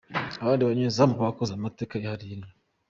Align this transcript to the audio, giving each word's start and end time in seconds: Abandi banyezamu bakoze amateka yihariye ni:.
Abandi 0.41 0.61
banyezamu 0.69 1.15
bakoze 1.27 1.51
amateka 1.53 1.93
yihariye 1.95 2.35
ni:. 2.39 2.49